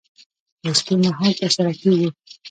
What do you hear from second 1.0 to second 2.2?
مهال ترسره کېږي.